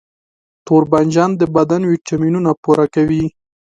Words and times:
توربانجان 0.67 1.31
د 1.37 1.41
بدن 1.55 1.81
ویټامینونه 1.91 2.51
پوره 2.63 2.85
کوي. 2.95 3.25